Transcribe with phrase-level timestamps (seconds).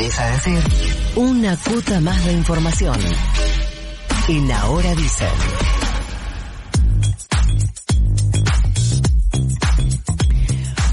[0.00, 0.62] atrevés a decir?
[1.16, 2.98] Una cuota más de información.
[4.28, 5.28] En Ahora Dicen.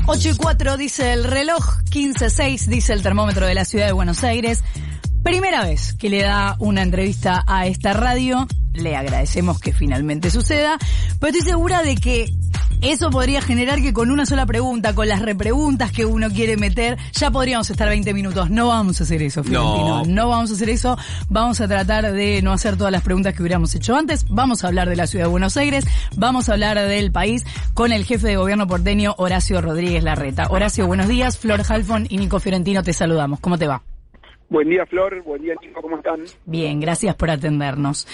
[0.08, 4.24] 8 y 4 dice el reloj, 15.6 dice el termómetro de la ciudad de Buenos
[4.24, 4.64] Aires.
[5.24, 10.78] Primera vez que le da una entrevista a esta radio, le agradecemos que finalmente suceda,
[11.20, 12.30] pero estoy segura de que
[12.82, 16.98] eso podría generar que con una sola pregunta, con las repreguntas que uno quiere meter,
[17.14, 18.50] ya podríamos estar 20 minutos.
[18.50, 20.04] No vamos a hacer eso, Fiorentino.
[20.06, 20.30] No.
[20.30, 20.98] vamos a hacer eso.
[21.30, 24.26] Vamos a tratar de no hacer todas las preguntas que hubiéramos hecho antes.
[24.30, 25.86] Vamos a hablar de la ciudad de Buenos Aires.
[26.16, 30.48] Vamos a hablar del país con el jefe de gobierno porteño, Horacio Rodríguez Larreta.
[30.50, 31.38] Horacio, buenos días.
[31.38, 33.40] Flor Halfon y Nico Fiorentino, te saludamos.
[33.40, 33.82] ¿Cómo te va?
[34.50, 35.24] Buen día, Flor.
[35.24, 35.82] Buen día, Nico.
[35.82, 36.24] ¿Cómo están?
[36.46, 38.08] Bien, gracias por atendernos.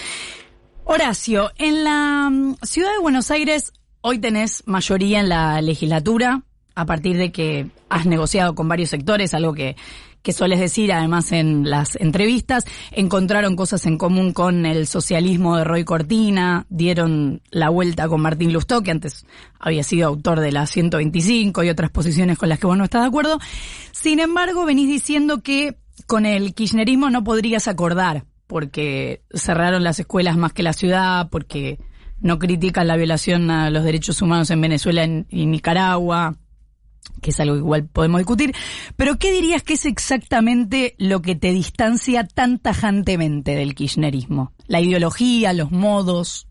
[0.84, 3.72] Horacio, en la mm, ciudad de Buenos Aires
[4.06, 6.42] hoy tenés mayoría en la legislatura
[6.74, 9.76] a partir de que has negociado con varios sectores, algo que,
[10.20, 15.64] que sueles decir además en las entrevistas, encontraron cosas en común con el socialismo de
[15.64, 19.24] Roy Cortina, dieron la vuelta con Martín Lustó, que antes
[19.58, 23.02] había sido autor de la 125 y otras posiciones con las que vos no estás
[23.02, 23.38] de acuerdo.
[23.92, 30.36] Sin embargo, venís diciendo que con el kirchnerismo no podrías acordar, porque cerraron las escuelas
[30.36, 31.78] más que la ciudad, porque
[32.20, 36.34] no critican la violación a los derechos humanos en Venezuela y Nicaragua,
[37.22, 38.52] que es algo que igual podemos discutir.
[38.96, 44.52] Pero ¿qué dirías que es exactamente lo que te distancia tan tajantemente del kirchnerismo?
[44.66, 46.48] La ideología, los modos.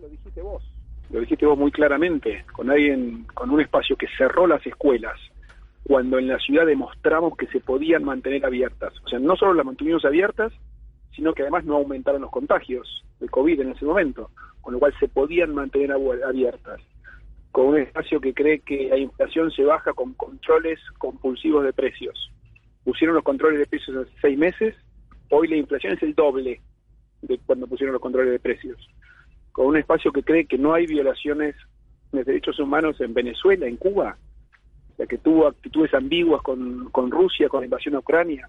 [0.00, 0.62] Lo dijiste vos,
[1.10, 5.18] lo dijiste vos muy claramente, con alguien, con un espacio que cerró las escuelas,
[5.84, 8.92] cuando en la ciudad demostramos que se podían mantener abiertas.
[9.04, 10.52] O sea, no solo las mantuvimos abiertas,
[11.14, 14.30] sino que además no aumentaron los contagios de COVID en ese momento,
[14.62, 16.80] con lo cual se podían mantener abiertas.
[17.50, 22.30] Con un espacio que cree que la inflación se baja con controles compulsivos de precios.
[22.82, 24.74] Pusieron los controles de precios hace seis meses,
[25.28, 26.60] hoy la inflación es el doble
[27.20, 28.78] de cuando pusieron los controles de precios.
[29.52, 31.54] Con un espacio que cree que no hay violaciones
[32.10, 34.16] de derechos humanos en Venezuela, en Cuba,
[35.06, 38.48] que tuvo actitudes ambiguas con, con Rusia, con la invasión a Ucrania,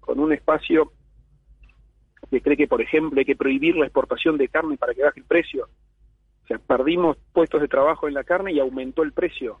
[0.00, 0.92] con un espacio
[2.30, 5.20] que cree que, por ejemplo, hay que prohibir la exportación de carne para que baje
[5.20, 5.68] el precio.
[6.44, 9.60] O sea, perdimos puestos de trabajo en la carne y aumentó el precio.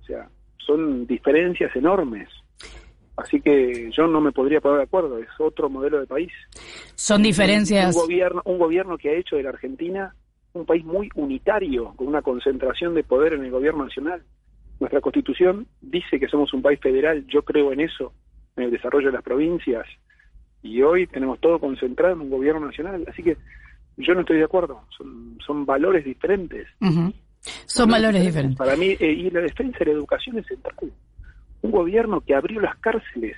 [0.00, 0.28] O sea,
[0.58, 2.28] son diferencias enormes.
[3.16, 6.32] Así que yo no me podría poner de acuerdo, es otro modelo de país.
[6.94, 7.94] Son diferencias.
[7.94, 10.14] Un, gobierno, un gobierno que ha hecho de la Argentina
[10.54, 14.22] un país muy unitario, con una concentración de poder en el gobierno nacional.
[14.80, 18.12] Nuestra constitución dice que somos un país federal, yo creo en eso,
[18.56, 19.86] en el desarrollo de las provincias,
[20.62, 23.36] y hoy tenemos todo concentrado en un gobierno nacional, así que
[23.96, 26.66] yo no estoy de acuerdo, son, son valores diferentes.
[27.66, 28.56] Son valores diferentes.
[28.56, 30.74] Para mí, eh, y la defensa de la educación es central.
[31.62, 33.36] Un gobierno que abrió las cárceles,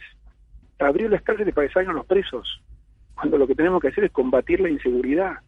[0.78, 2.62] abrió las cárceles para que salgan los presos,
[3.14, 5.38] cuando lo que tenemos que hacer es combatir la inseguridad.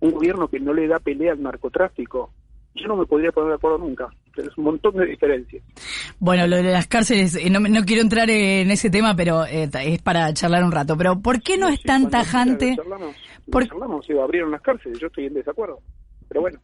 [0.00, 2.32] Un gobierno que no le da pelea al narcotráfico,
[2.74, 4.08] yo no me podría poner de acuerdo nunca.
[4.34, 5.62] Pero es un montón de diferencias.
[6.18, 9.68] Bueno, lo de las cárceles, eh, no, no quiero entrar en ese tema, pero eh,
[9.72, 10.96] es para charlar un rato.
[10.96, 12.76] Pero ¿por qué no, es tan tajante?
[13.50, 13.68] Por...
[13.68, 15.80] Charlamos, abrieron las cárceles, yo estoy en desacuerdo.
[16.28, 16.58] Pero bueno.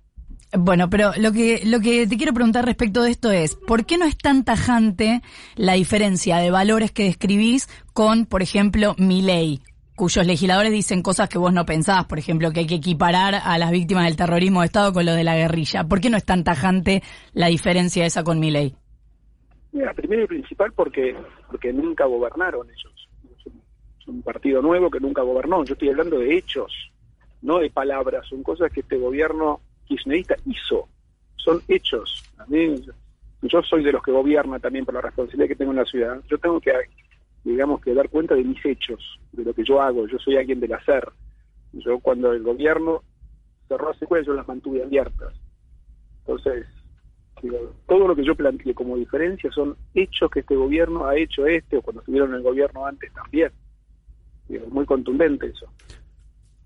[0.54, 3.96] Bueno, pero lo que lo que te quiero preguntar respecto de esto es, ¿por qué
[3.96, 5.22] no es tan tajante
[5.56, 9.62] la diferencia de valores que describís con, por ejemplo, mi ley
[9.94, 13.56] cuyos legisladores dicen cosas que vos no pensás, por ejemplo, que hay que equiparar a
[13.58, 15.84] las víctimas del terrorismo de Estado con lo de la guerrilla.
[15.84, 17.02] ¿Por qué no es tan tajante
[17.34, 18.74] la diferencia esa con mi ley?
[19.72, 21.16] Mira, primero y principal porque,
[21.50, 23.09] porque nunca gobernaron ellos.
[23.99, 25.65] Es un partido nuevo que nunca gobernó.
[25.65, 26.72] Yo estoy hablando de hechos,
[27.41, 28.27] no de palabras.
[28.28, 30.88] Son cosas que este gobierno kirchnerista hizo.
[31.37, 32.22] Son hechos.
[33.43, 36.21] yo soy de los que gobierna también por la responsabilidad que tengo en la ciudad.
[36.28, 36.72] Yo tengo que
[37.44, 40.61] digamos que dar cuenta de mis hechos, de lo que yo hago, yo soy alguien
[40.61, 41.09] del hacer.
[41.72, 43.03] Yo cuando el gobierno
[43.69, 45.34] cerró las escuelas, yo las mantuve abiertas.
[46.21, 46.66] Entonces,
[47.86, 51.76] todo lo que yo planteé como diferencia son hechos que este gobierno ha hecho este
[51.76, 53.50] o cuando estuvieron en el gobierno antes también.
[54.70, 55.67] muy contundente eso.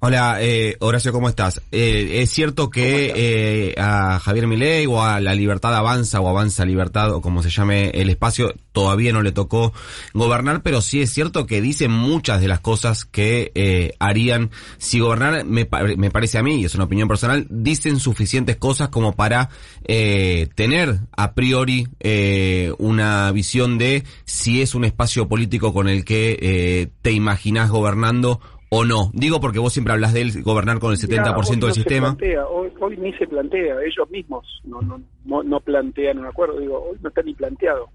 [0.08, 1.60] Hola, eh, Horacio, ¿cómo estás?
[1.72, 6.64] Eh, es cierto que eh, a Javier Milei o a la Libertad Avanza o Avanza
[6.64, 9.72] Libertad o como se llame el espacio todavía no le tocó
[10.12, 15.00] gobernar, pero sí es cierto que dice muchas de las cosas que eh, harían si
[15.00, 15.66] gobernar, me,
[15.96, 19.48] me, parece a mí, y es una opinión personal, dicen suficientes cosas como para
[19.86, 26.04] eh, tener a priori eh, una visión de si es un espacio político con el
[26.04, 28.42] que eh, te imaginas gobernando
[28.78, 29.10] o no?
[29.12, 32.16] Digo porque vos siempre hablas de él, gobernar con el 70% del sistema.
[32.50, 36.98] hoy, hoy, ni se plantea, ellos mismos no, no, no, plantean un acuerdo, digo, hoy
[37.00, 37.88] no está ni planteado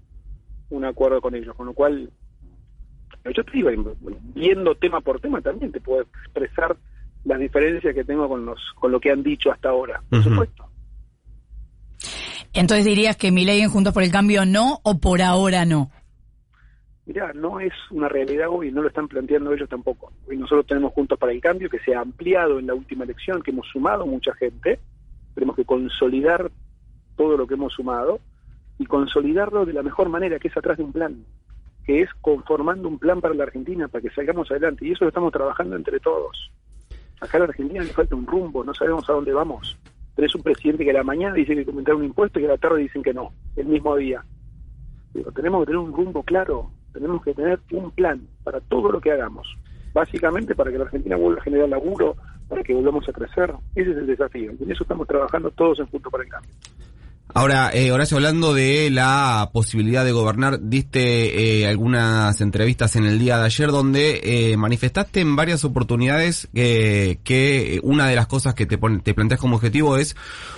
[0.70, 2.10] un acuerdo con ellos, con lo cual
[3.24, 3.70] yo te digo,
[4.34, 6.76] viendo tema por tema también te puedo expresar
[7.24, 10.66] las diferencias que tengo con los con lo que han dicho hasta ahora, por supuesto.
[12.54, 15.90] Entonces dirías que mi ley en Juntos por el Cambio no o por ahora no.
[17.04, 20.12] Mira, no es una realidad hoy, no lo están planteando ellos tampoco.
[20.28, 23.42] Hoy nosotros tenemos Juntos para el Cambio, que se ha ampliado en la última elección,
[23.42, 24.78] que hemos sumado mucha gente,
[25.34, 26.50] tenemos que consolidar
[27.16, 28.20] todo lo que hemos sumado
[28.78, 31.24] y consolidarlo de la mejor manera, que es atrás de un plan,
[31.84, 34.86] que es conformando un plan para la Argentina, para que salgamos adelante.
[34.86, 36.52] Y eso lo estamos trabajando entre todos.
[37.20, 39.76] Acá en la Argentina le falta un rumbo, no sabemos a dónde vamos.
[40.14, 42.58] Tenés un presidente que a la mañana dice que comentar un impuesto y a la
[42.58, 44.24] tarde dicen que no, el mismo día.
[45.12, 49.00] Pero tenemos que tener un rumbo claro, tenemos que tener un plan para todo lo
[49.00, 49.46] que hagamos.
[49.92, 52.16] Básicamente para que la Argentina vuelva a generar laburo,
[52.48, 53.52] para que volvamos a crecer.
[53.74, 54.52] Ese es el desafío.
[54.58, 56.50] Y en eso estamos trabajando todos en Punto para el Cambio.
[57.34, 63.18] Ahora, eh, Horacio, hablando de la posibilidad de gobernar, diste eh, algunas entrevistas en el
[63.18, 68.66] día de ayer donde eh, manifestaste en varias oportunidades que una de las cosas que
[68.66, 70.14] te, te planteas como objetivo es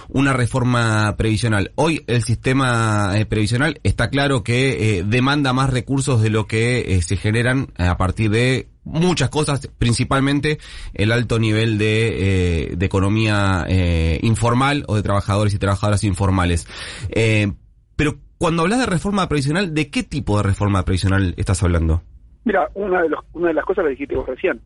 [0.09, 1.71] una reforma previsional.
[1.77, 7.17] Hoy el sistema eh, previsional está claro que demanda más recursos de lo que se
[7.17, 10.59] generan a partir de muchas cosas, principalmente
[10.93, 16.67] el alto nivel de, eh, de economía eh, informal o de trabajadores y trabajadoras informales.
[17.11, 17.53] Eh,
[17.97, 22.03] pero cuando hablas de reforma previsional, ¿de qué tipo de reforma previsional estás hablando?
[22.45, 24.61] Mira, una de, los, una de las cosas que dijiste vos recién,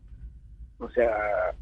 [0.79, 1.09] o sea,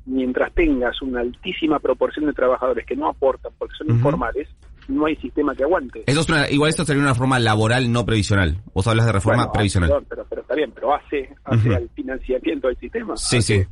[0.05, 4.47] mientras tengas una altísima proporción de trabajadores que no aportan porque son informales,
[4.87, 6.03] no hay sistema que aguante.
[6.05, 8.61] Eso es igual esto sería una reforma laboral no previsional.
[8.73, 9.89] Vos hablas de reforma previsional.
[10.07, 13.15] pero, pero, está bien, pero hace, hace al financiamiento del sistema.
[13.17, 13.63] Sí, sí.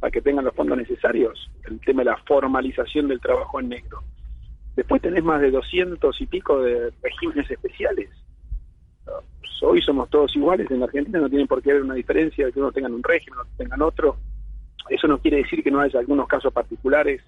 [0.00, 1.50] Para que tengan los fondos necesarios.
[1.64, 4.02] El tema de la formalización del trabajo en negro.
[4.76, 8.08] Después tenés más de 200 y pico de regímenes especiales.
[9.64, 12.52] Hoy somos todos iguales en la Argentina, no tienen por qué haber una diferencia de
[12.52, 14.16] que uno tengan un régimen, otros tengan otro.
[14.90, 17.22] Eso no quiere decir que no haya algunos casos particulares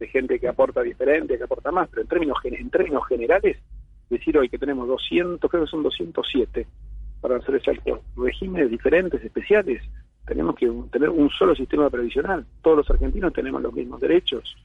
[0.00, 3.58] de gente que aporta diferente, que aporta más, pero en términos, en términos generales,
[4.08, 6.66] decir hoy que tenemos 200, creo que son 207,
[7.20, 9.82] para hacer exacto, regímenes diferentes, especiales,
[10.26, 12.46] tenemos que tener un solo sistema previsional.
[12.62, 14.56] Todos los argentinos tenemos los mismos derechos.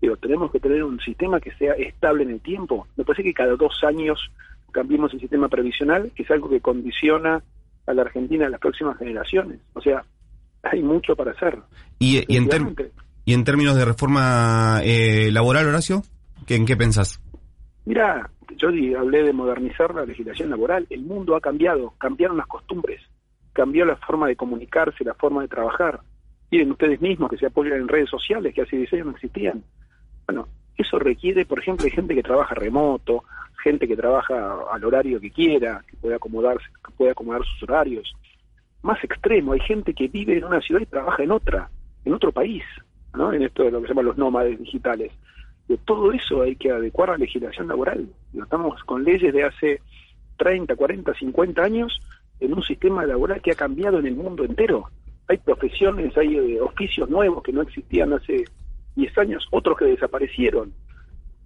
[0.00, 2.86] Pero tenemos que tener un sistema que sea estable en el tiempo.
[2.96, 4.30] Me parece que cada dos años
[4.70, 7.42] cambiemos el sistema previsional, que es algo que condiciona
[7.86, 9.58] a la Argentina a las próximas generaciones.
[9.74, 10.04] O sea,
[10.62, 11.58] hay mucho para hacer.
[11.98, 12.48] Y, y en,
[13.28, 16.00] ¿Y en términos de reforma eh, laboral, Horacio?
[16.48, 17.20] ¿En qué pensás?
[17.84, 20.86] Mira, yo hablé de modernizar la legislación laboral.
[20.88, 23.02] El mundo ha cambiado, cambiaron las costumbres,
[23.52, 26.00] cambió la forma de comunicarse, la forma de trabajar.
[26.50, 29.62] Miren ustedes mismos que se apoyan en redes sociales que hace 10 años no existían.
[30.26, 30.48] Bueno,
[30.78, 33.24] eso requiere, por ejemplo, hay gente que trabaja remoto,
[33.62, 38.10] gente que trabaja al horario que quiera, que puede acomodarse, que puede acomodar sus horarios.
[38.80, 41.68] Más extremo, hay gente que vive en una ciudad y trabaja en otra,
[42.06, 42.64] en otro país
[43.14, 45.12] en esto de lo que se llama los nómades digitales.
[45.66, 48.08] De todo eso hay que adecuar la legislación laboral.
[48.32, 49.80] Estamos con leyes de hace
[50.38, 52.00] 30, 40, 50 años
[52.40, 54.84] en un sistema laboral que ha cambiado en el mundo entero.
[55.28, 58.44] Hay profesiones, hay eh, oficios nuevos que no existían hace
[58.96, 60.72] 10 años, otros que desaparecieron.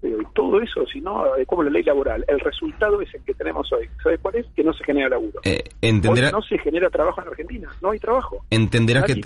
[0.02, 3.72] Pero todo eso, si no como la ley laboral, el resultado es el que tenemos
[3.72, 3.88] hoy.
[4.02, 4.46] ¿Sabe cuál es?
[4.56, 5.40] Que no se genera laburo.
[5.44, 6.32] Eh, entenderá...
[6.32, 8.44] no se genera trabajo en Argentina, no hay trabajo.
[8.50, 9.20] Entenderás que,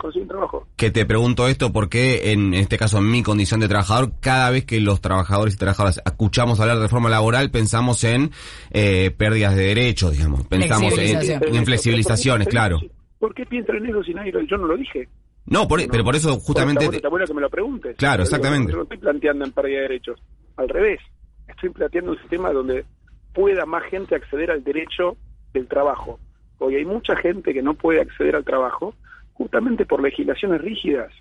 [0.76, 4.66] que te pregunto esto porque en este caso, en mi condición de trabajador, cada vez
[4.66, 8.30] que los trabajadores y trabajadoras escuchamos hablar de reforma laboral, pensamos en
[8.70, 10.46] eh, pérdidas de derechos, digamos.
[10.46, 12.80] Pensamos en, flexibilizaciones, claro.
[13.18, 15.08] ¿Por qué piensan en eso si nadie Yo no lo dije.
[15.46, 16.84] No, pero por eso justamente...
[16.84, 17.96] Está bueno, que me lo preguntes.
[17.96, 18.72] Claro, exactamente.
[18.72, 20.20] Yo no estoy planteando en pérdida de derechos
[20.56, 21.00] al revés.
[21.48, 22.84] Estoy planteando un sistema donde
[23.32, 25.16] pueda más gente acceder al derecho
[25.52, 26.18] del trabajo.
[26.58, 28.94] Hoy hay mucha gente que no puede acceder al trabajo
[29.34, 31.12] justamente por legislaciones rígidas.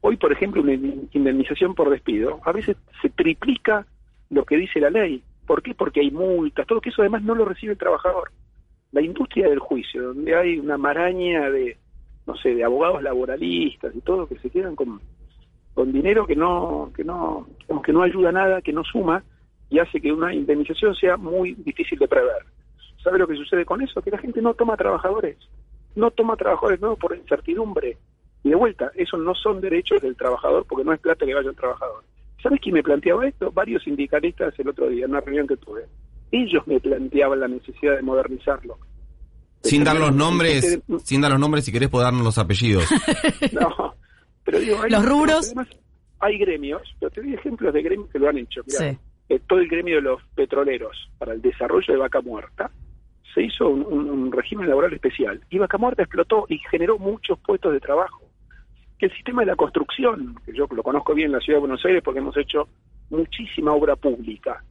[0.00, 3.86] Hoy, por ejemplo, una indemnización por despido a veces se triplica
[4.30, 5.22] lo que dice la ley.
[5.46, 5.74] ¿Por qué?
[5.74, 8.30] Porque hay multas, todo que eso además no lo recibe el trabajador.
[8.92, 11.76] La industria del juicio, donde hay una maraña de,
[12.26, 15.00] no sé, de abogados laboralistas y todo que se quedan con
[15.78, 17.46] con dinero que no que no
[17.84, 19.22] que no ayuda nada, que no suma
[19.70, 22.44] y hace que una indemnización sea muy difícil de prever.
[23.00, 24.02] ¿Sabe lo que sucede con eso?
[24.02, 25.36] Que la gente no toma trabajadores,
[25.94, 27.96] no toma trabajadores nuevos por incertidumbre.
[28.42, 31.48] Y de vuelta, esos no son derechos del trabajador porque no es plata que vaya
[31.48, 32.02] al trabajador.
[32.42, 33.52] ¿Sabes quién me planteaba esto?
[33.52, 35.86] Varios sindicalistas el otro día, en una reunión que tuve.
[36.32, 38.78] Ellos me planteaban la necesidad de modernizarlo.
[39.62, 42.84] sin dar los nombres, sin dar los nombres, si querés, darnos los apellidos.
[43.52, 43.94] no,
[44.48, 45.54] pero digo, los rubros.
[46.20, 48.62] hay gremios, pero te doy ejemplos de gremios que lo han hecho.
[48.66, 48.78] Mira,
[49.28, 52.70] eh, todo el gremio de los petroleros para el desarrollo de vaca muerta
[53.34, 57.38] se hizo un, un- un régimen laboral especial y Vaca Muerta explotó y generó muchos
[57.40, 58.22] puestos de trabajo.
[58.98, 61.66] Que el sistema de la construcción, que yo lo conozco bien en la ciudad de
[61.66, 62.68] Buenos Aires porque hemos hecho
[63.10, 64.64] muchísima obra pública.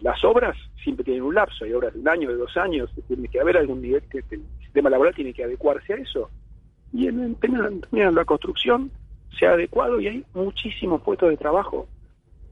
[0.00, 3.26] Las obras siempre tienen un lapso, hay obras de un año, de dos años, tiene
[3.28, 6.30] que haber algún nivel que, el sistema laboral tiene que adecuarse a eso.
[6.92, 8.90] Y en, en, en la construcción
[9.38, 11.86] se ha adecuado y hay muchísimos puestos de trabajo.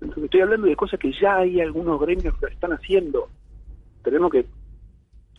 [0.00, 3.28] Estoy hablando de cosas que ya hay algunos gremios que lo están haciendo.
[4.02, 4.44] Tenemos que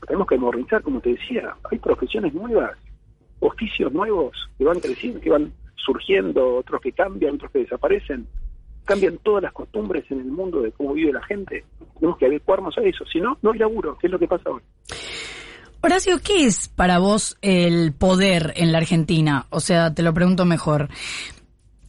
[0.05, 2.77] tenemos que modernizar, como te decía, hay profesiones nuevas,
[3.39, 8.27] oficios nuevos que van creciendo, que van surgiendo, otros que cambian, otros que desaparecen.
[8.83, 11.65] Cambian todas las costumbres en el mundo de cómo vive la gente.
[11.95, 13.03] Tenemos que adecuarnos a eso.
[13.05, 14.61] Si no, no hay laburo, que es lo que pasa hoy.
[15.81, 19.45] Horacio, ¿qué es para vos el poder en la Argentina?
[19.49, 20.89] O sea, te lo pregunto mejor.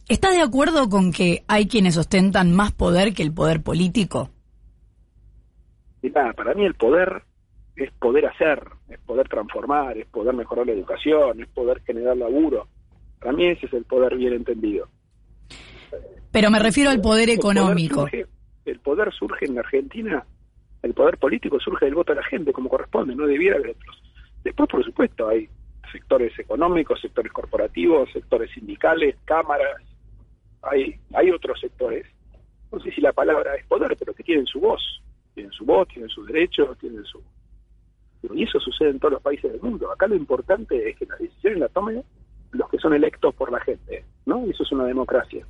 [0.09, 4.29] ¿Estás de acuerdo con que hay quienes ostentan más poder que el poder político?
[6.01, 7.23] Y nada, para mí el poder
[7.75, 12.67] es poder hacer, es poder transformar, es poder mejorar la educación, es poder generar laburo.
[13.19, 14.87] Para mí ese es el poder bien entendido.
[16.31, 18.07] Pero me refiero al poder El poder económico.
[18.07, 18.27] surge-
[18.65, 20.25] el poder surge en la Argentina,
[20.83, 24.01] el poder político surge del voto de la gente, como corresponde, no debiera de otros.
[24.43, 25.49] Después, por supuesto, hay
[25.91, 29.81] sectores económicos, sectores corporativos, sectores sindicales, cámaras,
[30.61, 32.05] hay, hay otros sectores.
[32.71, 35.01] No sé si la palabra es poder, pero que tienen su voz,
[35.33, 37.21] tienen su voz, tienen sus derechos, tienen su...
[38.33, 39.91] Y eso sucede en todos los países del mundo.
[39.91, 42.03] Acá lo importante es que las decisiones las tomen
[42.51, 44.45] los que son electos por la gente, ¿no?
[44.45, 45.45] Y eso es una democracia.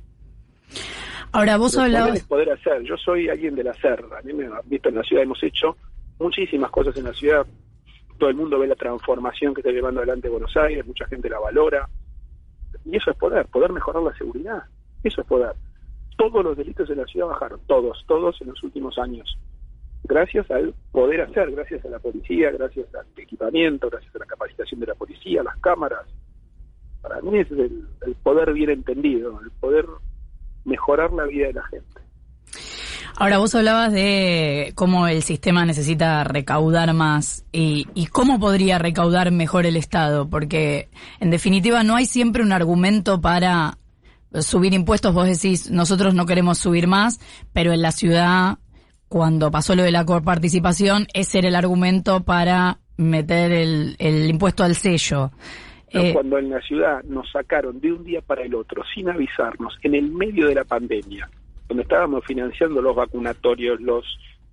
[1.32, 2.24] Ahora, vos Pero poder hablabas...
[2.24, 2.82] poder hacer.
[2.82, 4.04] Yo soy alguien del hacer.
[4.16, 5.76] A mí me han visto en la ciudad, hemos hecho
[6.18, 7.46] muchísimas cosas en la ciudad.
[8.18, 11.38] Todo el mundo ve la transformación que está llevando adelante Buenos Aires, mucha gente la
[11.38, 11.88] valora.
[12.84, 14.62] Y eso es poder, poder mejorar la seguridad.
[15.04, 15.54] Eso es poder.
[16.16, 19.38] Todos los delitos en la ciudad bajaron, todos, todos en los últimos años.
[20.04, 24.80] Gracias al poder hacer, gracias a la policía, gracias al equipamiento, gracias a la capacitación
[24.80, 26.06] de la policía, las cámaras.
[27.02, 29.86] Para mí es el, el poder bien entendido, el poder
[30.64, 32.00] mejorar la vida de la gente.
[33.20, 39.32] Ahora, vos hablabas de cómo el sistema necesita recaudar más y, y cómo podría recaudar
[39.32, 40.88] mejor el Estado, porque
[41.18, 43.78] en definitiva no hay siempre un argumento para
[44.34, 45.14] subir impuestos.
[45.14, 47.20] Vos decís, nosotros no queremos subir más,
[47.52, 48.58] pero en la ciudad,
[49.08, 54.64] cuando pasó lo de la coparticipación, ese era el argumento para meter el, el impuesto
[54.64, 55.30] al sello.
[55.92, 56.00] ¿no?
[56.00, 59.78] Eh, Cuando en la ciudad nos sacaron de un día para el otro, sin avisarnos,
[59.82, 61.30] en el medio de la pandemia,
[61.68, 64.04] donde estábamos financiando los vacunatorios, los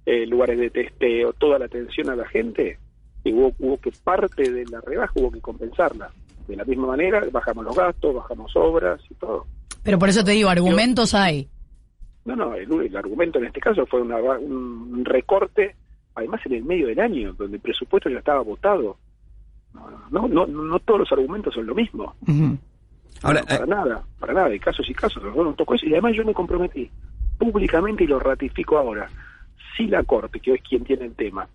[0.05, 2.77] eh, lugares de testeo, toda la atención a la gente,
[3.23, 6.09] y hubo, hubo que parte de la rebaja hubo que compensarla.
[6.47, 9.47] De la misma manera, bajamos los gastos, bajamos obras y todo.
[9.83, 11.47] Pero por eso te digo, argumentos hay.
[12.25, 15.75] No, no, el, el argumento en este caso fue una, un recorte,
[16.15, 18.97] además en el medio del año, donde el presupuesto ya estaba votado.
[20.09, 22.15] No, no, no, no todos los argumentos son lo mismo.
[23.21, 25.21] Ahora, No, para eh, nada, para nada, hay casos y casos.
[25.55, 26.89] Tocó eso y además yo me comprometí
[27.37, 29.09] públicamente y lo ratifico ahora.
[29.75, 31.47] Si la Corte, que es quien tiene el tema,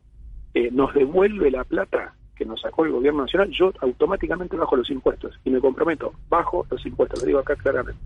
[0.54, 4.88] eh, nos devuelve la plata que nos sacó el gobierno nacional, yo automáticamente bajo los
[4.88, 8.00] impuestos y me comprometo, bajo los impuestos, lo digo acá claramente.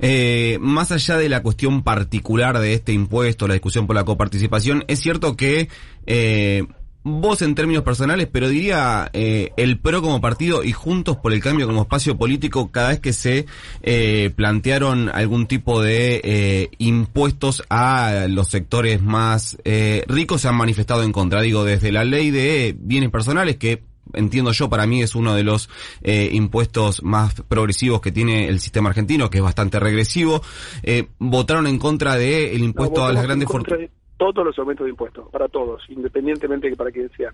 [0.00, 4.84] Eh, más allá de la cuestión particular de este impuesto, la discusión por la coparticipación,
[4.86, 5.70] es cierto que
[6.04, 6.66] eh,
[7.08, 11.40] vos en términos personales, pero diría eh, el PRO como partido y Juntos por el
[11.40, 13.46] Cambio como espacio político, cada vez que se
[13.82, 20.56] eh, plantearon algún tipo de eh, impuestos a los sectores más eh, ricos, se han
[20.56, 21.42] manifestado en contra.
[21.42, 23.82] Digo, desde la ley de bienes personales, que
[24.14, 25.68] entiendo yo, para mí es uno de los
[26.02, 30.42] eh, impuestos más progresivos que tiene el sistema argentino, que es bastante regresivo.
[30.82, 33.90] Eh, votaron en contra del el impuesto No, a las grandes fortunas.
[34.18, 37.32] Todos los aumentos de impuestos, para todos, independientemente de para quién sea.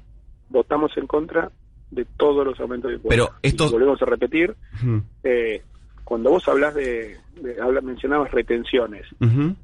[0.50, 1.50] Votamos en contra
[1.90, 3.28] de todos los aumentos de impuestos.
[3.28, 4.54] Pero Y volvemos a repetir,
[5.24, 5.62] eh,
[6.04, 9.06] cuando vos hablas de, de habla- mencionabas retenciones,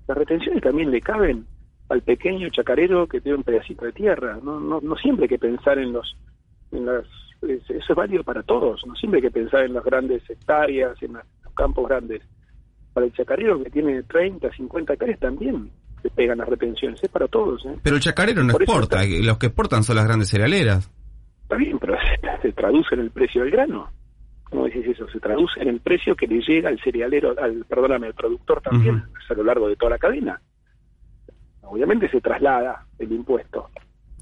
[0.09, 1.45] las retenciones también le caben
[1.91, 4.39] al pequeño chacarero que tiene un pedacito de tierra.
[4.43, 6.17] No, no, no siempre hay que pensar en los,
[6.73, 7.05] en las,
[7.43, 8.87] es- eso es válido para todos.
[8.87, 12.23] No siempre hay que pensar en las grandes hectáreas, en los campos grandes.
[12.95, 15.71] Para el chacarero que tiene 30, 50 hectáreas también
[16.03, 17.03] se pegan las retenciones.
[17.03, 17.65] Es para todos.
[17.67, 17.77] ¿eh?
[17.83, 20.91] Pero el chacarero no Por exporta, está- los que exportan son las grandes cerealeras.
[21.43, 23.91] Está bien, pero se, se traduce en el precio del grano.
[24.45, 25.09] ¿Cómo decís eso?
[25.11, 28.97] Se traduce en el precio que le llega al cerealero, al, perdóname, al productor también,
[28.97, 29.05] Ujú.
[29.29, 30.41] a lo largo de toda la cadena.
[31.63, 33.69] Obviamente se traslada el impuesto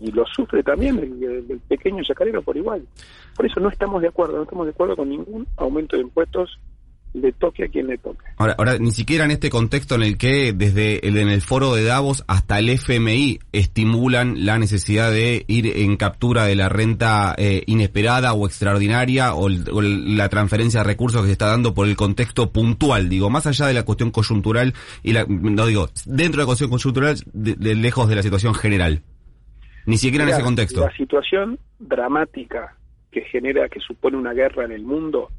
[0.00, 2.86] y lo sufre también el pequeño chacarero por igual.
[3.34, 6.58] Por eso no estamos de acuerdo, no estamos de acuerdo con ningún aumento de impuestos
[7.14, 8.24] le toque a quien le toque.
[8.36, 11.74] Ahora, ahora, ni siquiera en este contexto en el que desde el, en el foro
[11.74, 17.34] de Davos hasta el FMI estimulan la necesidad de ir en captura de la renta
[17.38, 21.46] eh, inesperada o extraordinaria o, el- o el- la transferencia de recursos que se está
[21.46, 25.66] dando por el contexto puntual, digo, más allá de la cuestión coyuntural y la, no
[25.66, 29.02] digo, dentro de la cuestión coyuntural, de, de lejos de la situación general.
[29.86, 30.80] Ni siquiera en ese contexto.
[30.82, 32.76] La situación dramática
[33.10, 35.30] que genera, que supone una guerra en el mundo,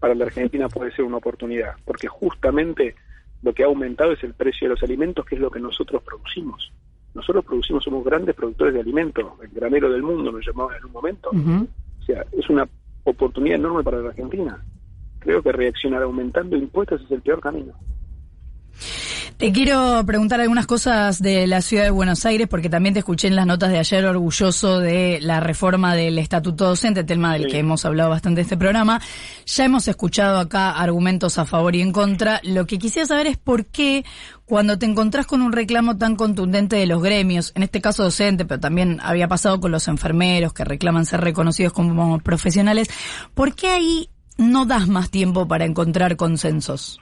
[0.00, 2.94] para la Argentina puede ser una oportunidad, porque justamente
[3.42, 6.02] lo que ha aumentado es el precio de los alimentos, que es lo que nosotros
[6.02, 6.72] producimos.
[7.14, 10.92] Nosotros producimos, somos grandes productores de alimentos, el granero del mundo nos llamaba en un
[10.92, 11.30] momento.
[11.30, 12.68] O sea, es una
[13.04, 14.62] oportunidad enorme para la Argentina.
[15.18, 17.72] Creo que reaccionar aumentando impuestos es el peor camino.
[19.38, 23.28] Te quiero preguntar algunas cosas de la ciudad de Buenos Aires, porque también te escuché
[23.28, 27.48] en las notas de ayer orgulloso de la reforma del estatuto docente, tema del Sí.
[27.50, 28.98] que hemos hablado bastante en este programa.
[29.44, 32.40] Ya hemos escuchado acá argumentos a favor y en contra.
[32.44, 34.06] Lo que quisiera saber es por qué
[34.46, 38.46] cuando te encontrás con un reclamo tan contundente de los gremios, en este caso docente,
[38.46, 42.88] pero también había pasado con los enfermeros que reclaman ser reconocidos como profesionales,
[43.34, 47.00] ¿por qué ahí no das más tiempo para encontrar consensos?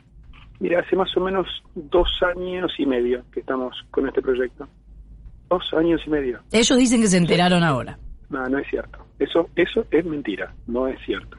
[0.65, 4.67] Mira, hace más o menos dos años y medio que estamos con este proyecto.
[5.51, 6.41] Dos años y medio.
[6.53, 7.99] Ellos dicen que se enteraron ahora.
[8.31, 8.99] No, no es cierto.
[9.19, 11.37] Eso, eso es mentira, no es cierto.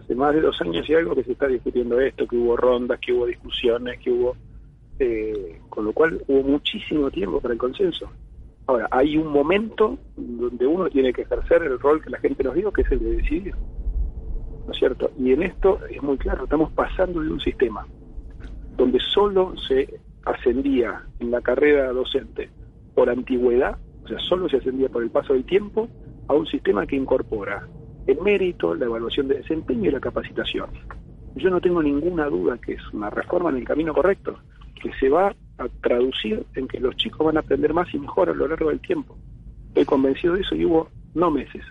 [0.00, 2.98] Hace más de dos años y algo que se está discutiendo esto, que hubo rondas,
[2.98, 4.34] que hubo discusiones, que hubo...
[4.98, 8.10] eh, con lo cual hubo muchísimo tiempo para el consenso.
[8.66, 12.56] Ahora, hay un momento donde uno tiene que ejercer el rol que la gente nos
[12.56, 13.54] dio, que es el de decidir.
[14.66, 15.12] ¿No es cierto?
[15.16, 17.86] Y en esto es muy claro, estamos pasando de un sistema
[18.78, 22.48] donde solo se ascendía en la carrera docente
[22.94, 25.88] por antigüedad, o sea, solo se ascendía por el paso del tiempo,
[26.28, 27.66] a un sistema que incorpora
[28.06, 30.70] el mérito, la evaluación de desempeño y la capacitación.
[31.34, 34.38] Yo no tengo ninguna duda que es una reforma en el camino correcto,
[34.80, 38.30] que se va a traducir en que los chicos van a aprender más y mejor
[38.30, 39.16] a lo largo del tiempo.
[39.68, 41.64] Estoy convencido de eso y hubo, no meses,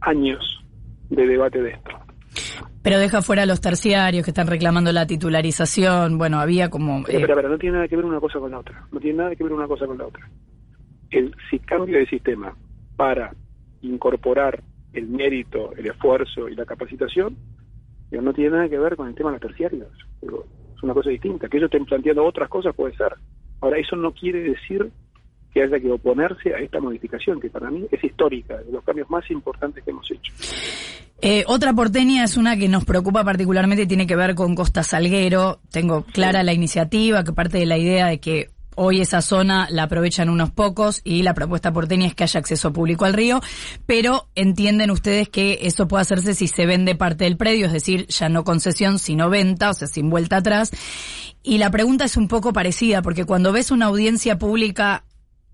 [0.00, 0.64] años
[1.10, 1.93] de debate de esto.
[2.84, 6.18] Pero deja fuera a los terciarios que están reclamando la titularización.
[6.18, 7.02] Bueno, había como...
[7.02, 8.86] Pero, eh, pero, pero no tiene nada que ver una cosa con la otra.
[8.92, 10.28] No tiene nada que ver una cosa con la otra.
[11.10, 12.54] El si cambio de sistema
[12.94, 13.34] para
[13.80, 17.38] incorporar el mérito, el esfuerzo y la capacitación,
[18.10, 19.88] no tiene nada que ver con el tema de los terciarios.
[20.20, 21.48] Es una cosa distinta.
[21.48, 23.14] Que ellos estén planteando otras cosas puede ser.
[23.62, 24.90] Ahora, eso no quiere decir
[25.54, 29.08] que haya que oponerse a esta modificación, que para mí es histórica, de los cambios
[29.08, 30.32] más importantes que hemos hecho.
[31.26, 34.82] Eh, otra porteña es una que nos preocupa particularmente y tiene que ver con Costa
[34.82, 35.58] Salguero.
[35.70, 39.84] Tengo clara la iniciativa que parte de la idea de que hoy esa zona la
[39.84, 43.40] aprovechan unos pocos y la propuesta porteña es que haya acceso público al río,
[43.86, 48.06] pero entienden ustedes que eso puede hacerse si se vende parte del predio, es decir,
[48.08, 50.72] ya no concesión, sino venta, o sea, sin vuelta atrás.
[51.42, 55.04] Y la pregunta es un poco parecida, porque cuando ves una audiencia pública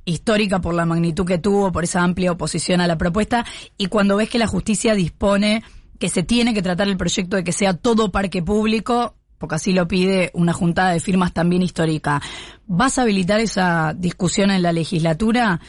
[0.04, 3.44] histórica por la magnitud que tuvo, por esa amplia oposición a la propuesta,
[3.76, 5.62] y cuando ves que la justicia dispone
[5.98, 9.72] que se tiene que tratar el proyecto de que sea todo parque público, porque así
[9.72, 12.20] lo pide una juntada de firmas también histórica,
[12.66, 15.60] ¿vas a habilitar esa discusión en la legislatura?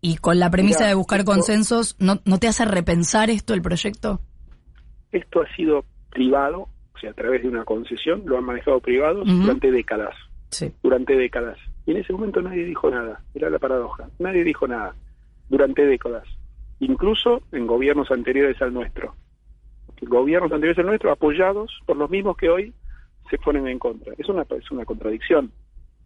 [0.00, 3.54] Y con la premisa Mira, de buscar esto- consensos, ¿no, ¿no te hace repensar esto
[3.54, 4.20] el proyecto?
[5.12, 9.26] Esto ha sido privado, o sea, a través de una concesión, lo han manejado privados
[9.26, 10.14] durante décadas.
[10.50, 10.72] Sí.
[10.84, 11.58] durante décadas.
[11.86, 13.22] Y en ese momento nadie dijo nada.
[13.34, 14.08] Era la paradoja.
[14.18, 14.94] Nadie dijo nada
[15.48, 16.26] durante décadas.
[16.80, 19.14] Incluso en gobiernos anteriores al nuestro.
[20.02, 22.74] Gobiernos anteriores al nuestro apoyados por los mismos que hoy
[23.30, 24.12] se ponen en contra.
[24.18, 25.52] Es una, es una contradicción.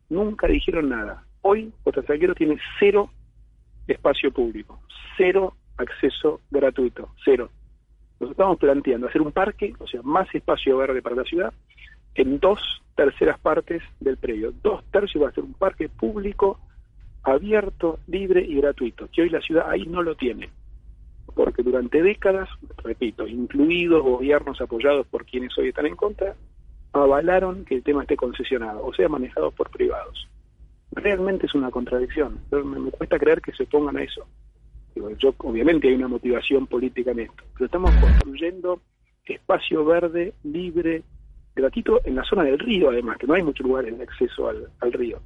[0.08, 1.24] Nunca dijeron nada.
[1.42, 3.10] Hoy Costa Salguero tiene cero
[3.86, 4.80] espacio público,
[5.16, 7.50] cero acceso gratuito, cero.
[8.20, 11.52] Nos estamos planteando hacer un parque, o sea, más espacio verde para la ciudad,
[12.14, 14.52] en dos terceras partes del predio.
[14.60, 16.58] Dos tercios va a ser un parque público,
[17.22, 20.50] abierto, libre y gratuito, que hoy la ciudad ahí no lo tiene.
[21.32, 22.48] Porque durante décadas,
[22.82, 26.34] repito, incluidos gobiernos apoyados por quienes hoy están en contra,
[26.92, 30.26] avalaron que el tema esté concesionado, o sea, manejado por privados.
[30.90, 32.40] Realmente es una contradicción.
[32.50, 34.26] Me, me cuesta creer que se pongan a eso.
[34.96, 38.80] Digo, yo, obviamente hay una motivación política en esto, pero estamos construyendo
[39.24, 41.04] espacio verde, libre,
[41.62, 44.92] gratuito en la zona del río, además, que no hay muchos lugares de acceso al,
[44.92, 45.20] río.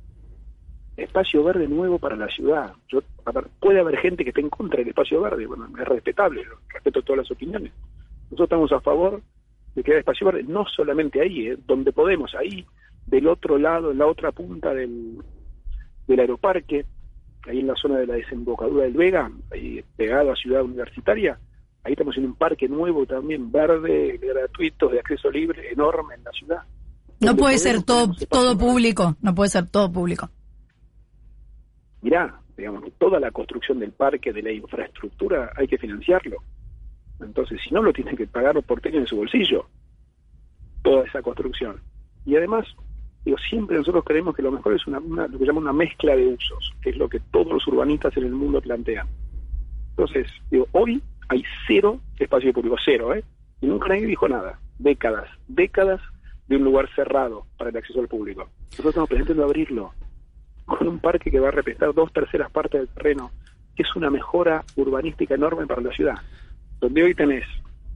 [0.96, 2.72] Espacio verde nuevo para la ciudad.
[2.88, 5.88] Yo, a ver, puede haber gente que esté en contra del espacio verde, bueno, es
[5.88, 7.72] respetable, respeto todas las opiniones.
[8.24, 9.22] Nosotros estamos a favor
[9.74, 12.66] de que haya espacio verde, no solamente ahí, eh, donde podemos, ahí
[13.06, 15.18] del otro lado, en la otra punta del,
[16.06, 16.84] del aeroparque,
[17.48, 21.38] ahí en la zona de la desembocadura del Vega, ahí pegado a Ciudad Universitaria,
[21.84, 26.30] ahí estamos en un parque nuevo también, verde, gratuito, de acceso libre, enorme en la
[26.32, 26.62] ciudad.
[27.20, 30.28] No puede ser todo, todo público, no puede ser todo público.
[32.00, 36.38] Mirá, digamos, toda la construcción del parque, de la infraestructura, hay que financiarlo.
[37.20, 39.66] Entonces, si no, lo tienen que pagar los porteños en su bolsillo,
[40.82, 41.80] toda esa construcción.
[42.24, 42.66] Y además,
[43.24, 46.26] digo, siempre nosotros creemos que lo mejor es una, lo que llaman una mezcla de
[46.26, 49.06] usos, que es lo que todos los urbanistas en el mundo plantean.
[49.90, 51.00] Entonces, digo, hoy
[51.32, 53.24] hay cero espacio público, cero, ¿eh?
[53.62, 54.58] Y nunca nadie dijo nada.
[54.78, 56.00] Décadas, décadas
[56.46, 58.50] de un lugar cerrado para el acceso al público.
[58.70, 59.94] Nosotros estamos pretendiendo abrirlo
[60.66, 63.30] con un parque que va a representar dos terceras partes del terreno,
[63.74, 66.16] que es una mejora urbanística enorme para la ciudad.
[66.80, 67.44] Donde hoy tenés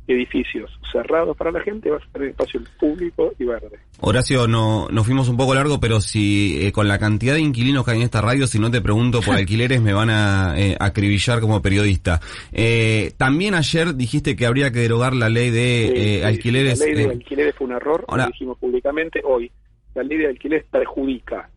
[0.08, 3.78] edificios cerrados para la gente, va a tener espacio público y verde.
[4.00, 7.84] Horacio, no, nos fuimos un poco largo, pero si eh, con la cantidad de inquilinos
[7.84, 10.76] que hay en esta radio, si no te pregunto por alquileres, me van a eh,
[10.78, 12.20] acribillar como periodista.
[12.52, 16.78] Eh, también ayer dijiste que habría que derogar la ley de alquileres.
[16.78, 19.50] La ley de alquileres fue un error, lo dijimos públicamente hoy.
[19.94, 21.48] La ley de alquileres perjudica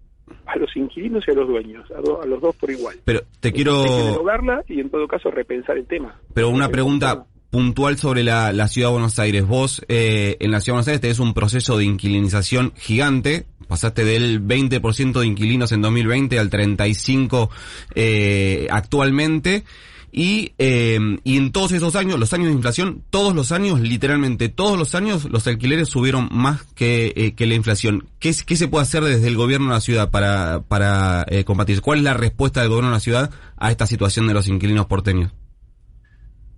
[0.46, 2.96] a los inquilinos y a los dueños, a, los dos por igual.
[3.04, 3.84] Pero te quiero...
[3.84, 6.20] Hay que derogarla y en todo caso repensar el tema.
[6.34, 9.46] Pero una pregunta, puntual sobre la, la, ciudad de Buenos Aires.
[9.46, 13.46] Vos eh, en la ciudad de Buenos Aires tenés un proceso de inquilinización gigante.
[13.68, 17.50] Pasaste del 20% de inquilinos en 2020 al 35%
[17.96, 19.64] eh, actualmente.
[20.12, 24.50] Y, eh, y en todos esos años, los años de inflación, todos los años, literalmente
[24.50, 28.10] todos los años, los alquileres subieron más que, eh, que la inflación.
[28.20, 31.82] ¿Qué, ¿Qué se puede hacer desde el gobierno de la ciudad para, para eh, combatir?
[31.82, 34.88] ¿Cuál es la respuesta del gobierno de la ciudad a esta situación de los inquilinos
[34.88, 35.32] porteños?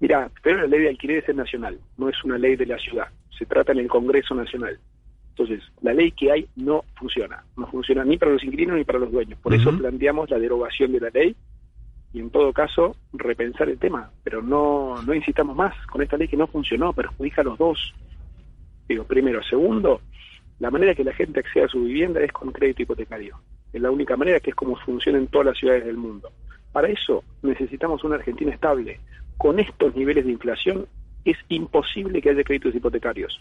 [0.02, 3.08] Mira, pero la ley de alquileres es nacional, no es una ley de la ciudad.
[3.38, 4.80] Se trata en el Congreso Nacional.
[5.30, 7.44] Entonces, la ley que hay no funciona.
[7.56, 9.40] No funciona ni para los inquilinos ni para los dueños.
[9.40, 11.36] Por eso planteamos la derogación de la ley
[12.14, 14.10] y, en todo caso, repensar el tema.
[14.24, 17.94] Pero no, no insistamos más con esta ley que no funcionó, perjudica a los dos.
[18.90, 19.44] Digo, primero.
[19.44, 20.02] Segundo,
[20.60, 23.38] la manera que la gente accede a su vivienda es con crédito hipotecario.
[23.72, 26.32] Es la única manera que es como funciona en todas las ciudades del mundo.
[26.72, 29.00] Para eso necesitamos una Argentina estable,
[29.38, 30.88] con estos niveles de inflación
[31.26, 33.40] es imposible que haya créditos hipotecarios.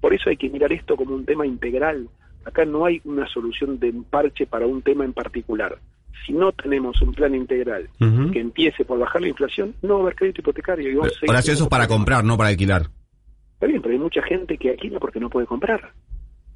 [0.00, 2.08] Por eso hay que mirar esto como un tema integral.
[2.44, 5.78] Acá no hay una solución de parche para un tema en particular.
[6.26, 7.88] Si no tenemos un plan integral
[8.32, 10.90] que empiece por bajar la inflación, no va a haber crédito hipotecario.
[10.90, 12.88] Y Ahora eso es para comprar, no para alquilar.
[13.54, 15.92] Está bien, pero hay mucha gente que alquila porque no puede comprar.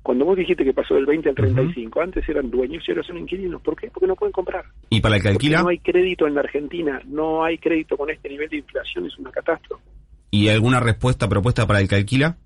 [0.03, 3.19] Cuando vos dijiste que pasó del 20 al 35, antes eran dueños y ahora son
[3.19, 3.63] inquilinos.
[3.63, 3.89] ¿Por qué?
[3.89, 4.65] Porque no pueden comprar.
[4.91, 5.63] ¿Y para el que alquila?
[5.63, 9.17] no hay crédito en la Argentina, no hay crédito con este nivel de inflación, es
[9.19, 9.85] una catástrofe.
[10.31, 12.37] ¿Y alguna respuesta, propuesta para el que alquila?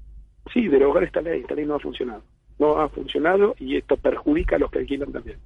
[0.53, 2.23] Sí, derogar esta ley, esta ley no ha funcionado.
[2.59, 5.39] No ha funcionado y esto perjudica a los que alquilan también.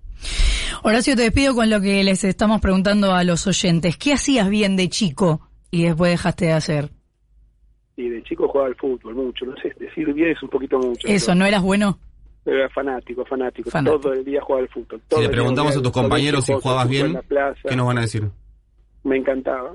[0.82, 3.96] Horacio, te despido con lo que les estamos preguntando a los oyentes.
[3.96, 6.90] ¿Qué hacías bien de chico y después dejaste de hacer?
[8.00, 11.06] Y de chico jugaba al fútbol mucho, no sé, decir bien es un poquito mucho.
[11.06, 11.98] ¿Eso no eras bueno?
[12.44, 15.00] Era fanático, fanático, todo el día jugaba al fútbol.
[15.08, 17.18] si le preguntamos a tus compañeros si jugabas bien,
[17.68, 18.24] ¿qué nos van a decir?
[19.04, 19.74] Me encantaba.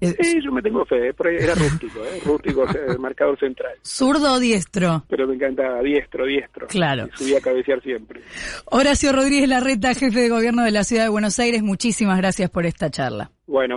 [0.00, 2.20] Sí, yo me tengo fe, era rústico, ¿eh?
[2.24, 2.64] rústico,
[3.00, 3.72] marcador central.
[3.82, 5.04] ¿Zurdo o diestro?
[5.08, 6.68] Pero me encantaba, diestro, diestro.
[6.68, 7.08] Claro.
[7.14, 8.20] subía a cabecear siempre.
[8.66, 12.64] Horacio Rodríguez Larreta, jefe de gobierno de la Ciudad de Buenos Aires, muchísimas gracias por
[12.64, 13.32] esta charla.
[13.48, 13.76] Bueno.